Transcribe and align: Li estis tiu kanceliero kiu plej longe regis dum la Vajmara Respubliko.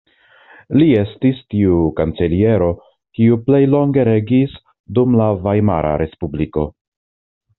Li 0.81 0.85
estis 0.99 1.41
tiu 1.53 1.73
kanceliero 1.99 2.69
kiu 3.19 3.37
plej 3.49 3.61
longe 3.75 4.05
regis 4.11 4.57
dum 4.99 5.13
la 5.21 5.27
Vajmara 5.45 5.95
Respubliko. 6.05 6.65